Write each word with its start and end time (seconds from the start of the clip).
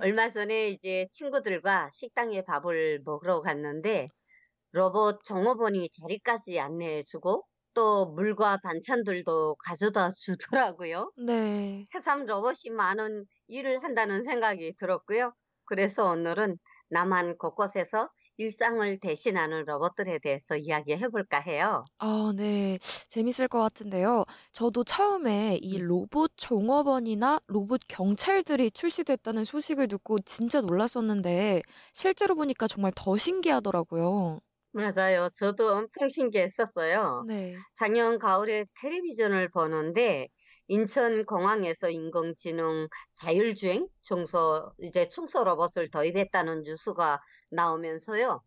얼마 0.00 0.28
전에 0.28 0.68
이제 0.70 1.06
친구들과 1.10 1.90
식당에 1.92 2.42
밥을 2.42 3.00
먹으러 3.04 3.40
갔는데 3.40 4.06
로봇 4.72 5.20
종업원이 5.24 5.90
자리까지 6.02 6.60
안내해주고 6.60 7.44
또 7.74 8.06
물과 8.14 8.58
반찬들도 8.62 9.56
가져다 9.64 10.10
주더라고요. 10.10 11.12
네. 11.16 11.88
새삼 11.92 12.26
로봇이 12.26 12.70
많은 12.76 13.24
일을 13.48 13.84
한다는 13.84 14.24
생각이 14.24 14.74
들었고요. 14.78 15.32
그래서 15.66 16.10
오늘은 16.10 16.58
남한 16.90 17.38
곳곳에서 17.38 18.10
일상을 18.38 18.98
대신하는 19.00 19.64
로봇들에 19.66 20.18
대해서 20.20 20.56
이야기해 20.56 21.08
볼까 21.08 21.38
해요. 21.40 21.84
아, 22.00 22.32
네. 22.36 22.78
재밌을 23.08 23.48
것 23.48 23.58
같은데요. 23.60 24.24
저도 24.52 24.84
처음에 24.84 25.58
이 25.62 25.78
음. 25.78 25.80
로봇 25.80 26.32
종업원이나 26.36 27.40
로봇 27.48 27.80
경찰들이 27.88 28.70
출시됐다는 28.70 29.44
소식을 29.44 29.88
듣고 29.88 30.20
진짜 30.20 30.60
놀랐었는데 30.60 31.62
실제로 31.92 32.36
보니까 32.36 32.68
정말 32.68 32.92
더 32.94 33.16
신기하더라고요. 33.16 34.38
맞아요. 34.72 35.28
저도 35.34 35.72
엄청 35.74 36.08
신기했었어요. 36.08 37.26
네. 37.26 37.64
작년 37.74 38.18
가을에 38.18 38.66
텔레비전을 38.80 39.48
보는데 39.50 40.28
인천 40.68 41.24
공항에서 41.24 41.88
인공지능 41.88 42.88
자율주행 43.14 43.88
청소 44.02 44.72
이제 44.80 45.08
청소 45.08 45.42
로봇을 45.42 45.90
도입했다는 45.90 46.62
뉴스가 46.62 47.20
나오면서요. 47.50 48.42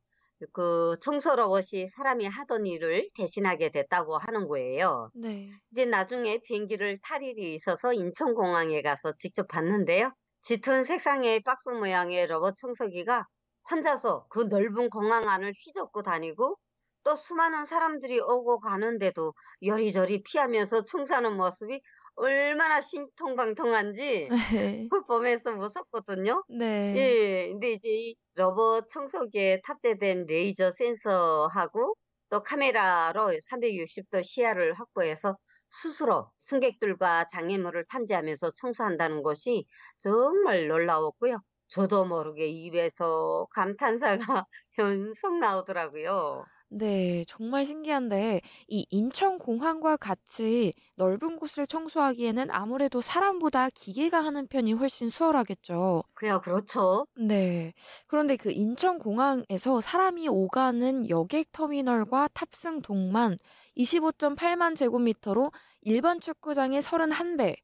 그 0.54 0.96
청소 1.02 1.36
로봇이 1.36 1.88
사람이 1.88 2.28
하던 2.28 2.66
일을 2.66 3.08
대신하게 3.16 3.72
됐다고 3.72 4.18
하는 4.18 4.48
거예요. 4.48 5.10
네. 5.16 5.50
이제 5.72 5.86
나중에 5.86 6.40
비행기를 6.44 6.98
탈 7.04 7.22
일이 7.24 7.54
있어서 7.56 7.94
인천공항에 7.94 8.82
가서 8.82 9.14
직접 9.18 9.48
봤는데요. 9.48 10.14
짙은 10.42 10.84
색상의 10.84 11.44
박스 11.44 11.70
모양의 11.70 12.28
로봇 12.28 12.56
청소기가 12.58 13.28
혼자서 13.70 14.26
그 14.30 14.42
넓은 14.42 14.90
공항 14.90 15.28
안을 15.28 15.54
휘젓고 15.54 16.02
다니고 16.04 16.58
또 17.04 17.16
수많은 17.16 17.66
사람들이 17.66 18.20
오고 18.20 18.60
가는데도 18.60 19.34
요리조리 19.64 20.24
피하면서 20.24 20.84
청소하는 20.84 21.36
모습이 21.36 21.82
얼마나 22.16 22.82
신통방통한지 22.82 24.34
네. 24.52 24.92
보면서 25.08 25.54
무섭거든요. 25.54 26.44
네. 26.48 27.18
예, 27.20 27.50
근데 27.52 27.72
이제 27.74 27.90
이 27.90 28.16
로봇 28.36 28.90
청소기에 28.90 29.62
탑재된 29.64 30.26
레이저 30.28 30.72
센서하고 30.74 31.96
또 32.30 32.44
카메라로 32.44 33.32
360도 33.50 34.22
시야를 34.24 34.74
확보해서 34.74 35.38
스스로 35.70 36.32
승객들과 36.42 37.28
장애물을 37.32 37.86
탐지하면서 37.90 38.52
청소한다는 38.56 39.24
것이 39.24 39.66
정말 39.98 40.68
놀라웠고요. 40.68 41.40
저도 41.70 42.06
모르게 42.06 42.48
입에서 42.48 43.48
감탄사가 43.52 44.18
연속 44.80 45.38
나오더라고요. 45.40 46.46
네, 46.74 47.26
정말 47.28 47.66
신기한데 47.66 48.40
이 48.70 48.86
인천공항과 48.90 49.98
같이 49.98 50.74
넓은 50.96 51.36
곳을 51.36 51.68
청소하기에는 51.68 52.50
아무래도 52.50 53.02
사람보다 53.02 53.70
기계가 53.72 54.24
하는 54.24 54.48
편이 54.48 54.74
훨씬 54.74 55.10
수월하겠죠. 55.10 56.04
그야 56.14 56.40
그렇죠. 56.40 57.06
네. 57.18 57.74
그런데 58.08 58.38
그 58.38 58.52
인천공항에서 58.52 59.82
사람이 59.82 60.30
오가는 60.30 61.10
여객 61.10 61.52
터미널과 61.52 62.30
탑승 62.34 62.82
동만 62.82 63.36
25.8만 63.76 64.78
제곱미터로 64.78 65.52
일반 65.82 66.22
축구장의 66.22 66.82
31배, 66.82 67.58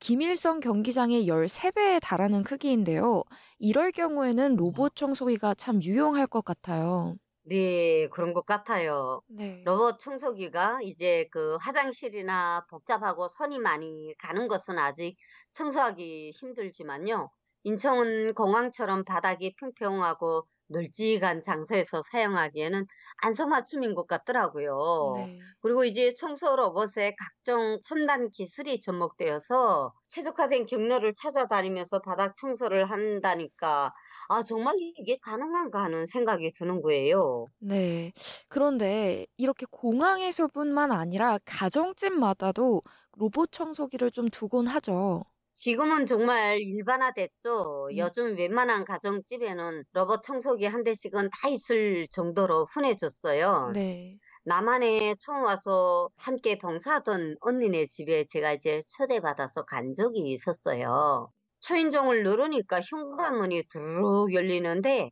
김일성 0.00 0.60
경기장의 0.60 1.26
13배에 1.26 1.98
달하는 2.02 2.42
크기인데요. 2.42 3.22
이럴 3.58 3.90
경우에는 3.90 4.56
로봇 4.56 4.96
청소기가 4.96 5.54
참 5.54 5.82
유용할 5.82 6.26
것 6.26 6.44
같아요. 6.44 7.16
네, 7.50 8.08
그런 8.08 8.32
것 8.32 8.46
같아요. 8.46 9.22
네. 9.26 9.64
로봇 9.64 9.98
청소기가 10.00 10.80
이제 10.82 11.26
그 11.32 11.56
화장실이나 11.60 12.64
복잡하고 12.70 13.28
손이 13.28 13.58
많이 13.58 14.14
가는 14.18 14.46
것은 14.48 14.78
아직 14.78 15.16
청소하기 15.52 16.30
힘들지만요. 16.32 17.28
인천 17.64 18.32
공항처럼 18.34 19.04
바닥이 19.04 19.54
평평하고 19.58 20.46
널찍한 20.68 21.42
장소에서 21.42 22.00
사용하기에는 22.02 22.86
안성맞춤인 23.22 23.94
것 23.94 24.06
같더라고요. 24.06 24.78
네. 25.14 25.52
그리고 25.60 25.84
이제 25.84 26.14
청소 26.14 26.54
로봇에 26.56 27.14
각종 27.18 27.80
첨단 27.82 28.30
기술이 28.30 28.80
접목되어서 28.80 29.92
최적화된 30.08 30.66
경로를 30.66 31.14
찾아다니면서 31.20 32.00
바닥 32.02 32.36
청소를 32.36 32.84
한다니까 32.88 33.92
아, 34.30 34.42
정말 34.42 34.76
이게 34.78 35.18
가능한가 35.18 35.82
하는 35.82 36.06
생각이 36.06 36.52
드는 36.54 36.80
거예요. 36.82 37.48
네. 37.58 38.12
그런데 38.48 39.26
이렇게 39.36 39.66
공항에서뿐만 39.70 40.92
아니라 40.92 41.38
가정집마다도 41.44 42.80
로봇 43.12 43.52
청소기를 43.52 44.10
좀 44.12 44.28
두곤 44.30 44.66
하죠. 44.66 45.24
지금은 45.54 46.06
정말 46.06 46.58
일반화됐죠. 46.60 47.90
음. 47.92 47.96
요즘 47.96 48.36
웬만한 48.36 48.84
가정집에는 48.84 49.84
로봇 49.92 50.22
청소기 50.22 50.66
한 50.66 50.82
대씩은 50.84 51.28
다 51.30 51.48
있을 51.48 52.08
정도로 52.10 52.66
흔해졌어요. 52.72 53.74
네. 53.74 54.20
남한에 54.44 55.14
처음 55.20 55.44
와서 55.44 56.10
함께 56.16 56.58
봉사하던 56.58 57.36
언니네 57.40 57.88
집에 57.88 58.26
제가 58.30 58.54
이제 58.54 58.82
초대받아서 58.98 59.64
간 59.66 59.92
적이 59.94 60.32
있었어요. 60.32 61.32
초인종을 61.60 62.22
누르니까 62.22 62.80
현관문이 62.80 63.64
두르륵 63.70 64.34
열리는데 64.34 65.10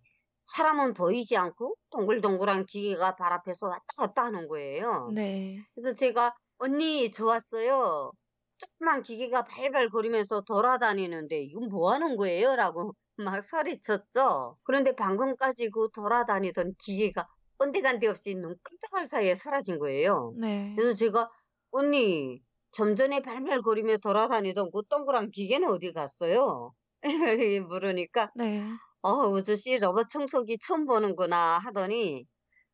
사람은 0.55 0.95
보이지 0.95 1.37
않고 1.37 1.77
동글동글한 1.91 2.65
기계가 2.67 3.17
발 3.17 3.33
앞에서 3.33 3.67
왔다 3.69 3.85
갔다 3.97 4.25
하는 4.25 4.49
거예요. 4.49 5.11
네. 5.15 5.59
그래서 5.75 5.95
제가 5.95 6.35
언니 6.59 7.11
저 7.11 7.27
왔어요. 7.27 8.13
조그만 8.59 9.03
기계가 9.03 9.45
발발 9.45 9.89
거리면서 9.89 10.41
돌아다니는데 10.43 11.43
이건 11.45 11.69
뭐 11.69 11.93
하는 11.93 12.17
거예요? 12.17 12.57
라고 12.57 12.93
막 13.17 13.43
소리쳤죠. 13.43 14.57
그런데 14.65 14.95
방금까지 14.95 15.71
그 15.71 15.89
돌아다니던 15.95 16.75
기계가 16.79 17.29
언데간데 17.59 18.07
없이 18.09 18.35
눈 18.35 18.57
깜짝할 18.63 19.07
사이에 19.07 19.35
사라진 19.35 19.79
거예요. 19.79 20.33
네. 20.39 20.75
그래서 20.77 20.95
제가 20.95 21.31
언니 21.71 22.41
좀 22.73 22.95
전에 22.97 23.21
발발거리며 23.23 23.99
돌아다니던 23.99 24.71
그 24.73 24.83
동그란 24.89 25.31
기계는 25.31 25.69
어디 25.69 25.93
갔어요? 25.93 26.73
물으니까 27.69 28.33
네. 28.35 28.81
어 29.03 29.13
우주 29.29 29.57
씨 29.57 29.79
로봇 29.79 30.09
청소기 30.11 30.59
처음 30.61 30.87
보는구나 30.87 31.59
하더니 31.59 32.27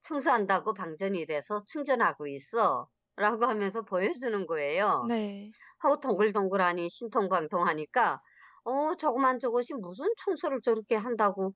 청소한다고 0.03 0.75
방전이 0.75 1.27
돼서 1.27 1.61
충전하고 1.67 2.27
있어 2.29 2.89
라고 3.17 3.47
하면서 3.47 3.83
보여주는 3.83 4.47
거예요. 4.47 5.09
네. 5.09 5.55
하고 5.79 6.01
동글동글하니 6.01 6.89
신통방통하니까 6.91 8.21
어 8.65 8.95
저거만 8.97 9.39
저것이 9.39 9.75
무슨 9.75 10.07
청소를 10.25 10.61
저렇게 10.63 10.97
한다고 10.97 11.55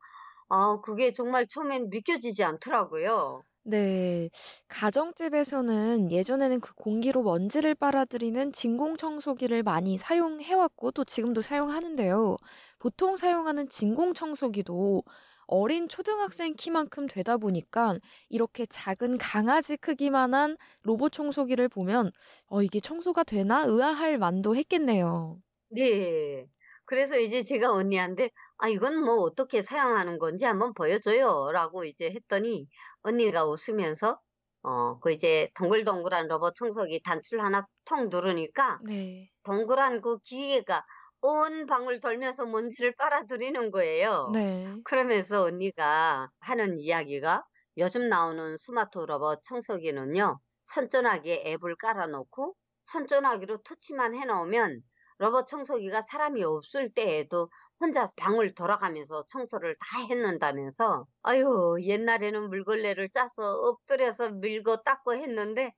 아 0.51 0.81
그게 0.83 1.13
정말 1.13 1.47
처음엔 1.49 1.91
믿겨지지 1.91 2.45
않더라고요. 2.45 3.43
네. 3.71 4.31
가정집에서는 4.69 6.11
예전에는 6.11 6.61
그 6.61 6.75
공기로 6.75 7.23
먼지를 7.23 7.75
빨아들이는 7.75 8.53
진공 8.53 8.97
청소기를 8.97 9.63
많이 9.63 9.99
사용해 9.99 10.55
왔고 10.55 10.91
또 10.93 11.05
지금도 11.05 11.43
사용하는데요. 11.43 12.39
보통 12.79 13.17
사용하는 13.19 13.69
진공 13.69 14.15
청소기도 14.15 15.03
어린 15.47 15.87
초등학생 15.89 16.55
키만큼 16.55 17.09
되다 17.09 17.37
보니까 17.37 17.97
이렇게 18.31 18.65
작은 18.65 19.19
강아지 19.19 19.77
크기만한 19.77 20.57
로봇 20.83 21.13
청소기를 21.13 21.69
보면 21.69 22.11
어 22.47 22.63
이게 22.63 22.81
청소가 22.81 23.23
되나 23.25 23.65
의아할 23.65 24.17
만도 24.19 24.57
했겠네요. 24.57 25.43
네. 25.71 26.47
그래서 26.87 27.19
이제 27.19 27.43
제가 27.43 27.71
언니한테 27.73 28.31
아 28.59 28.69
이건 28.69 29.05
뭐 29.05 29.17
어떻게 29.23 29.63
사용하는 29.63 30.19
건지 30.19 30.45
한번 30.45 30.75
보여줘요 30.75 31.51
라고 31.53 31.85
이제 31.85 32.11
했더니 32.11 32.69
언니가 33.03 33.45
웃으면서 33.47 34.21
어 34.63 34.99
그 35.01 35.13
이제 35.13 35.51
동글동글한 35.55 36.29
로봇 36.29 36.55
청소기 36.57 37.01
단추를 37.03 37.45
하나 37.45 37.67
통 37.85 38.09
누르니까 38.11 38.81
네. 38.87 39.31
동그란 39.45 40.01
그 40.03 40.19
기계가 40.21 40.85
온 41.23 41.67
방을 41.67 42.01
돌면서 42.01 42.47
먼지를 42.47 42.95
빨아들이는 42.97 43.71
거예요. 43.71 44.33
네. 44.35 44.69
그러면서 44.85 45.43
언니가 45.45 46.29
하는 46.41 46.79
이야기가 46.81 47.45
요즘 47.79 48.09
나오는 48.09 48.57
스마트 48.59 48.99
로봇 48.99 49.41
청소기는요, 49.45 50.41
선전하기에 50.65 51.45
앱을 51.47 51.77
깔아놓고 51.77 52.55
선전하기로 52.93 53.59
터치만 53.63 54.15
해놓으면 54.17 54.81
로봇 55.19 55.47
청소기가 55.49 56.03
사람이 56.03 56.43
없을 56.45 56.93
때에도 56.95 57.49
혼자 57.81 58.09
방을 58.17 58.55
돌아가면서 58.55 59.25
청소를 59.29 59.77
다 59.81 60.05
했는다면서 60.09 61.07
아유 61.23 61.77
옛날에는 61.83 62.49
물걸레를 62.51 63.11
짜서 63.11 63.55
엎드려서 63.55 64.31
밀고 64.33 64.83
닦고 64.83 65.15
했는데 65.15 65.73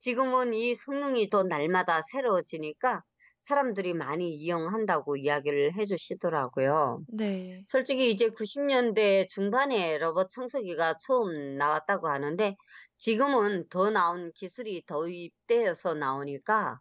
지금은 0.00 0.54
이 0.54 0.74
성능이 0.74 1.30
또 1.30 1.42
날마다 1.42 2.02
새로워지니까 2.02 3.02
사람들이 3.40 3.94
많이 3.94 4.34
이용한다고 4.34 5.16
이야기를 5.16 5.76
해주시더라고요. 5.78 7.02
네. 7.08 7.64
솔직히 7.66 8.10
이제 8.10 8.28
90년대 8.30 9.26
중반에 9.28 9.98
로봇 9.98 10.30
청소기가 10.30 10.94
처음 11.06 11.56
나왔다고 11.56 12.08
하는데 12.08 12.56
지금은 12.98 13.68
더 13.70 13.90
나온 13.90 14.30
기술이 14.34 14.84
도입되어서 14.86 15.94
나오니까 15.94 16.78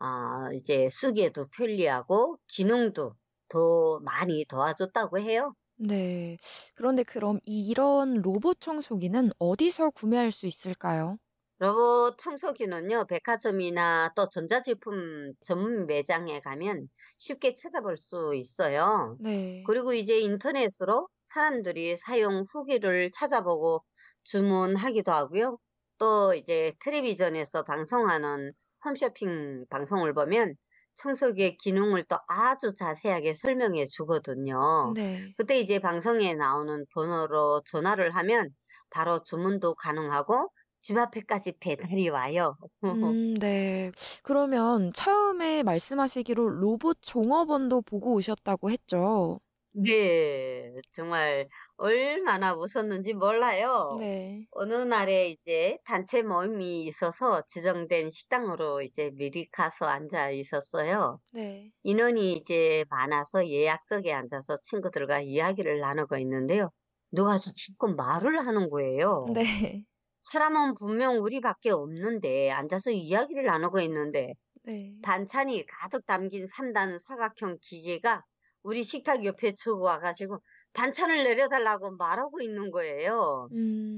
아, 0.00 0.48
이제 0.54 0.88
쓰기에도 0.90 1.46
편리하고 1.48 2.38
기능도 2.48 3.14
더 3.50 4.00
많이 4.00 4.44
도와줬다고 4.48 5.18
해요. 5.20 5.54
네. 5.76 6.36
그런데 6.74 7.02
그럼 7.02 7.38
이런 7.44 8.20
로봇 8.22 8.60
청소기는 8.60 9.30
어디서 9.38 9.90
구매할 9.90 10.30
수 10.30 10.46
있을까요? 10.46 11.18
로봇 11.58 12.16
청소기는요, 12.18 13.06
백화점이나 13.06 14.12
또 14.16 14.28
전자제품 14.30 15.34
전문 15.44 15.86
매장에 15.86 16.40
가면 16.40 16.88
쉽게 17.18 17.54
찾아볼 17.54 17.98
수 17.98 18.34
있어요. 18.34 19.18
네. 19.18 19.62
그리고 19.62 19.92
이제 19.92 20.18
인터넷으로 20.18 21.08
사람들이 21.26 21.96
사용 21.96 22.44
후기를 22.50 23.10
찾아보고 23.12 23.84
주문하기도 24.24 25.12
하고요. 25.12 25.58
또 25.98 26.34
이제 26.34 26.72
텔레비전에서 26.80 27.62
방송하는 27.64 28.52
홈쇼핑 28.84 29.66
방송을 29.70 30.14
보면 30.14 30.54
청소기의 31.02 31.56
기능을 31.56 32.04
또 32.08 32.16
아주 32.28 32.74
자세하게 32.74 33.34
설명해 33.34 33.86
주거든요. 33.86 34.92
네. 34.94 35.34
그때 35.36 35.58
이제 35.58 35.78
방송에 35.78 36.34
나오는 36.34 36.84
번호로 36.94 37.62
전화를 37.66 38.14
하면 38.16 38.50
바로 38.90 39.22
주문도 39.24 39.74
가능하고 39.76 40.50
집 40.80 40.96
앞에까지 40.96 41.58
배달이 41.60 42.08
와요. 42.08 42.56
음, 42.84 43.34
네. 43.34 43.92
그러면 44.22 44.90
처음에 44.92 45.62
말씀하시기로 45.62 46.48
로봇 46.48 46.98
종업원도 47.02 47.82
보고 47.82 48.14
오셨다고 48.14 48.70
했죠? 48.70 49.40
네, 49.72 50.72
정말 50.92 51.48
얼마나 51.76 52.54
웃었는지 52.54 53.14
몰라요. 53.14 53.98
네. 53.98 54.46
어느 54.50 54.74
날에 54.74 55.30
이제 55.30 55.78
단체 55.84 56.22
모임이 56.22 56.84
있어서 56.86 57.42
지정된 57.48 58.10
식당으로 58.10 58.82
이제 58.82 59.10
미리 59.14 59.48
가서 59.50 59.86
앉아 59.86 60.30
있었어요. 60.30 61.20
네. 61.32 61.72
인원이 61.84 62.34
이제 62.34 62.84
많아서 62.90 63.48
예약석에 63.48 64.12
앉아서 64.12 64.58
친구들과 64.62 65.20
이야기를 65.22 65.80
나누고 65.80 66.18
있는데요. 66.18 66.70
누가 67.12 67.38
자꾸 67.38 67.94
말을 67.96 68.46
하는 68.46 68.70
거예요. 68.70 69.34
네. 69.34 69.86
사람은 70.22 70.74
분명 70.76 71.18
우리밖에 71.22 71.70
없는데 71.70 72.50
앉아서 72.50 72.90
이야기를 72.90 73.44
나누고 73.44 73.80
있는데 73.82 74.34
네. 74.62 74.94
반찬이 75.02 75.66
가득 75.66 76.06
담긴 76.06 76.46
3단 76.48 76.98
사각형 77.00 77.58
기계가 77.62 78.24
우리 78.62 78.82
식탁 78.84 79.24
옆에 79.24 79.52
두고 79.62 79.82
와가지고 79.84 80.38
반찬을 80.74 81.24
내려달라고 81.24 81.96
말하고 81.96 82.40
있는 82.42 82.70
거예요. 82.70 83.48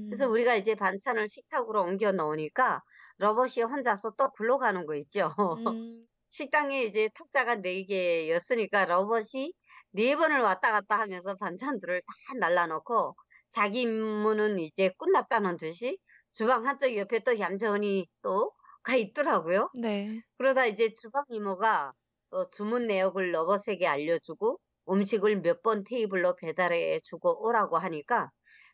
그래서 0.09 0.27
음. 0.27 0.31
우리가 0.31 0.55
이제 0.55 0.75
반찬을 0.75 1.27
식탁으로 1.27 1.81
옮겨 1.83 2.11
놓으니까 2.11 2.81
로봇이 3.17 3.63
혼자서 3.69 4.11
또 4.17 4.29
굴러가는 4.31 4.85
거 4.85 4.95
있죠. 4.95 5.33
음. 5.39 6.05
식당에 6.29 6.83
이제 6.83 7.09
탁자가 7.15 7.57
4개였으니까 7.57 8.87
로봇이 8.87 9.53
4번을 9.93 10.41
왔다 10.41 10.71
갔다 10.71 10.99
하면서 10.99 11.35
반찬들을 11.35 12.01
다 12.01 12.13
날라놓고 12.39 13.15
자기 13.51 13.81
임무는 13.81 14.57
이제 14.59 14.91
끝났다는 14.97 15.57
듯이 15.57 15.99
주방 16.31 16.65
한쪽 16.65 16.95
옆에 16.97 17.19
또 17.19 17.39
얌전히 17.39 18.07
또 18.21 18.51
가 18.83 18.95
있더라고요. 18.95 19.69
네. 19.81 20.21
그러다 20.37 20.65
이제 20.65 20.93
주방 20.93 21.23
이모가 21.29 21.93
또 22.33 22.49
주문 22.51 22.87
내역을 22.87 23.33
로봇에게 23.35 23.87
알려주고 23.87 24.59
음식을 24.89 25.41
몇 25.41 25.61
번 25.63 25.83
테이블로 25.85 26.35
배달해 26.37 26.99
주고 27.05 27.45
오라고 27.47 27.77
하니까 27.77 28.31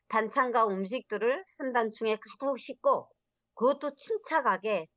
반찬과 0.10 0.68
음식들을 0.68 1.44
3단충에 1.58 2.18
가득 2.22 2.58
싣고 2.60 3.10
그것도 3.56 3.96
침착하게 3.96 4.88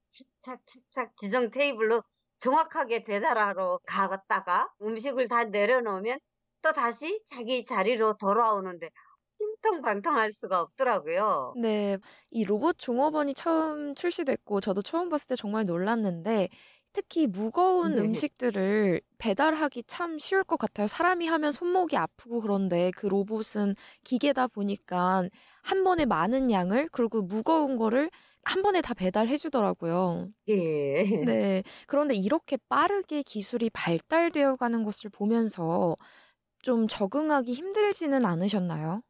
착착착착 0.41 1.17
지정 1.17 1.51
테이블로 1.51 2.03
정확하게 2.39 3.05
배달하러 3.05 3.79
가다가 3.87 4.69
음식을 4.83 5.29
다 5.29 5.45
내려놓으면 5.45 6.19
또 6.63 6.73
다시 6.73 7.23
자기 7.27 7.65
자리로 7.65 8.17
돌아오는데 8.19 8.91
신통방통할 9.39 10.33
수가 10.33 10.61
없더라고요. 10.63 11.55
네. 11.55 11.99
이 12.31 12.45
로봇 12.45 12.79
종업원이 12.79 13.35
처음 13.35 13.95
출시됐고 13.95 14.61
저도 14.61 14.81
처음 14.83 15.09
봤을 15.11 15.29
때 15.29 15.37
정말 15.37 15.65
놀랐는데 15.67 16.49
특히 16.93 17.27
무거운 17.27 17.95
네. 17.95 18.01
음식들을 18.01 19.01
배달하기 19.19 19.85
참 19.85 20.19
쉬울 20.19 20.43
것 20.45 20.59
같아요. 20.59 20.87
사람이 20.87 21.27
하면 21.27 21.53
손목이 21.53 21.97
아프고 21.97 22.41
그런데 22.41 22.91
그 22.97 23.07
로봇은 23.07 23.75
기계다 24.05 24.49
보니까 24.49 25.29
한 25.63 25.85
번에 25.85 26.05
많은 26.05 26.51
양을 26.51 26.89
그리고 26.93 27.23
무거운 27.23 27.77
거를 27.77 28.11
한 28.45 28.63
번에 28.63 28.81
다 28.83 28.93
배달해 28.95 29.37
주더라고요. 29.37 30.31
예. 30.49 31.03
네. 31.21 31.63
그런데 31.87 32.15
이렇게 32.15 32.59
빠르게 32.69 33.23
기술이 33.23 33.71
발달되어 33.71 34.57
가는 34.57 34.85
것을 34.85 35.11
보면서 35.11 35.97
좀 36.63 36.89
적응하기 36.89 37.53
힘들지는 37.55 38.27
않으셨나요? 38.27 39.03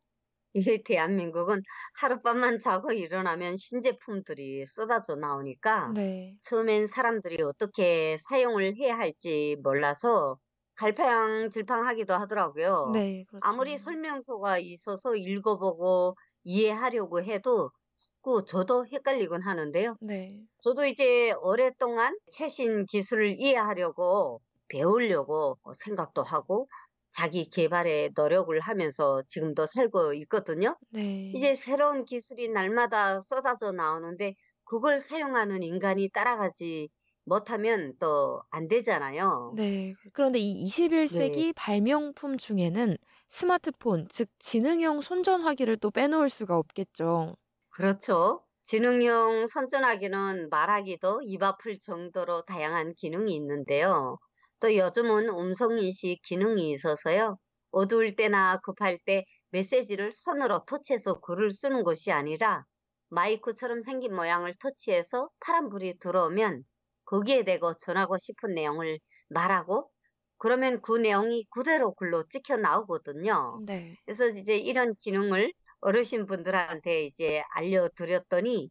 이게 0.55 0.83
대한민국은 0.85 1.63
하룻밤만 1.95 2.59
자고 2.59 2.93
일어나면 2.93 3.57
신제품들이 3.57 4.67
쏟아져 4.67 5.17
나오니까 5.17 5.95
네. 5.95 6.39
처음엔 6.43 6.87
사람들이 6.87 7.43
어떻게 7.43 8.17
사용을 8.29 8.77
해야 8.77 8.97
할지 8.99 9.57
몰라서 9.63 10.39
갈팡질팡하기도 10.77 12.13
하더라고요. 12.15 12.93
네, 12.93 13.25
아무리 13.41 13.79
그렇죠. 13.79 13.79
설명서가 13.79 14.59
있어서 14.59 15.15
읽어보고 15.17 16.17
이해하려고 16.45 17.23
해도 17.23 17.71
자꾸 17.97 18.45
저도 18.45 18.87
헷갈리곤 18.87 19.43
하는데요. 19.43 19.97
네. 20.01 20.49
저도 20.63 20.87
이제 20.87 21.33
오랫동안 21.43 22.17
최신 22.33 22.87
기술을 22.87 23.33
이해하려고 23.39 24.41
배우려고 24.69 25.59
생각도 25.79 26.23
하고 26.23 26.69
자기 27.13 27.49
개발에 27.51 28.11
노력을 28.17 28.59
하면서 28.61 29.23
지금도 29.29 29.67
살고 29.67 30.15
있거든요. 30.15 30.77
네. 30.91 31.33
이제 31.33 31.55
새로운 31.55 32.05
기술이 32.05 32.49
날마다 32.49 33.21
쏟아져 33.21 33.73
나오는데 33.73 34.35
그걸 34.65 35.01
사용하는 35.01 35.63
인간이 35.63 36.11
따라가지 36.11 36.89
못하면 37.25 37.95
또 37.99 38.43
안 38.51 38.69
되잖아요. 38.69 39.55
네. 39.55 39.95
그런데 40.13 40.39
이 40.39 40.65
21세기 40.67 41.53
발명품 41.55 42.37
중에는 42.39 42.97
스마트폰, 43.29 44.07
즉 44.09 44.29
지능형 44.39 45.01
손전화기를 45.01 45.77
또 45.77 45.91
빼놓을 45.91 46.29
수가 46.29 46.57
없겠죠. 46.57 47.37
그렇죠. 47.71 48.45
지능형 48.63 49.47
선전화기는 49.49 50.49
말하기도 50.51 51.23
입 51.25 51.43
아플 51.43 51.79
정도로 51.79 52.43
다양한 52.45 52.95
기능이 52.95 53.35
있는데요. 53.35 54.19
또 54.63 54.75
요즘은 54.77 55.29
음성인식 55.29 56.23
기능이 56.23 56.71
있어서요. 56.73 57.39
어두울 57.71 58.17
때나 58.17 58.59
급할 58.63 58.99
때 59.05 59.25
메시지를 59.51 60.13
손으로 60.13 60.65
터치해서 60.67 61.21
글을 61.21 61.53
쓰는 61.53 61.83
것이 61.85 62.13
아니라 62.13 62.65
마이크처럼 63.11 63.83
생긴 63.83 64.15
모양을 64.15 64.53
터치해서 64.61 65.29
파란불이 65.41 65.99
들어오면 65.99 66.65
거기에 67.05 67.45
대고 67.45 67.75
전하고 67.79 68.17
싶은 68.19 68.55
내용을 68.55 68.99
말하고 69.29 69.91
그러면 70.39 70.81
그 70.83 70.97
내용이 70.97 71.45
그대로 71.51 71.93
글로 71.95 72.25
찍혀 72.29 72.57
나오거든요. 72.57 73.61
네. 73.67 73.97
그래서 74.07 74.29
이제 74.29 74.57
이런 74.57 74.95
기능을 74.97 75.53
어르신 75.81 76.27
분들한테 76.27 77.05
이제 77.07 77.43
알려드렸더니 77.55 78.71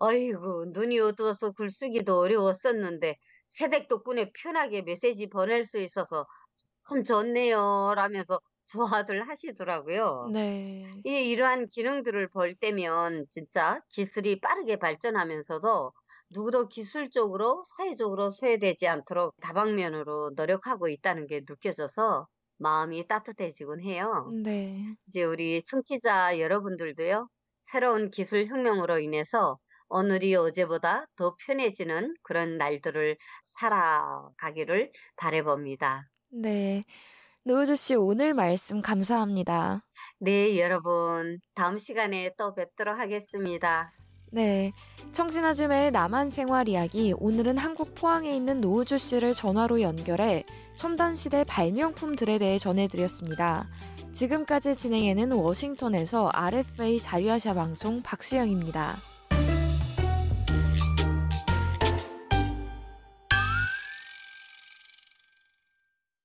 아이고 0.00 0.66
눈이 0.72 0.98
어두워서 1.00 1.52
글쓰기도 1.52 2.18
어려웠었는데 2.20 3.16
새댁 3.52 3.88
덕분에 3.88 4.32
편하게 4.34 4.82
메시지 4.82 5.28
보낼 5.28 5.64
수 5.64 5.78
있어서 5.80 6.26
참 6.88 7.02
좋네요 7.04 7.94
라면서 7.96 8.40
좋아들 8.66 9.28
하시더라고요. 9.28 10.32
네. 10.32 11.04
이 11.04 11.30
이러한 11.30 11.68
기능들을 11.70 12.28
볼 12.30 12.54
때면 12.54 13.26
진짜 13.28 13.80
기술이 13.90 14.40
빠르게 14.40 14.78
발전하면서도 14.78 15.92
누구도 16.30 16.68
기술적으로 16.68 17.64
사회적으로 17.76 18.30
소외되지 18.30 18.88
않도록 18.88 19.34
다방면으로 19.40 20.32
노력하고 20.36 20.88
있다는 20.88 21.26
게 21.26 21.40
느껴져서 21.48 22.28
마음이 22.58 23.06
따뜻해지곤 23.08 23.80
해요. 23.82 24.32
네. 24.44 24.96
이제 25.06 25.24
우리 25.24 25.62
청취자 25.64 26.38
여러분들도요. 26.40 27.28
새로운 27.62 28.10
기술 28.10 28.46
혁명으로 28.46 28.98
인해서 29.00 29.58
오늘이 29.92 30.34
어제보다 30.34 31.06
더 31.16 31.36
편해지는 31.44 32.14
그런 32.22 32.56
날들을 32.56 33.18
살아가기를 33.44 34.90
바래봅니다. 35.16 36.08
네. 36.30 36.82
노우주 37.44 37.76
씨 37.76 37.94
오늘 37.94 38.32
말씀 38.32 38.80
감사합니다. 38.80 39.84
네, 40.18 40.58
여러분. 40.58 41.40
다음 41.54 41.76
시간에 41.76 42.32
또 42.38 42.54
뵙도록 42.54 42.98
하겠습니다. 42.98 43.92
네. 44.30 44.72
청진아줌의 45.12 45.90
남한 45.90 46.30
생활 46.30 46.68
이야기 46.68 47.12
오늘은 47.18 47.58
한국 47.58 47.94
포항에 47.94 48.34
있는 48.34 48.62
노우주 48.62 48.96
씨를 48.96 49.34
전화로 49.34 49.82
연결해 49.82 50.44
첨단 50.74 51.14
시대 51.14 51.44
발명품들에 51.44 52.38
대해 52.38 52.56
전해드렸습니다. 52.56 53.68
지금까지 54.12 54.74
진행에는 54.74 55.32
워싱턴에서 55.32 56.30
RFA 56.32 56.98
자유아시아 56.98 57.52
방송 57.52 58.00
박수영입니다. 58.00 59.11